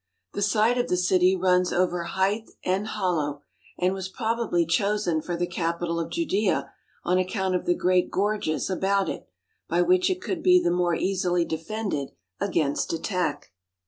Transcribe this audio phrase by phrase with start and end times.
[0.33, 3.43] The site of the city runs over height and hollow,
[3.77, 8.67] and was probably chosen for the capital of Judea on account of the great gorges
[8.67, 9.27] about it,
[9.69, 13.51] by which it could be the more easily defended against attack.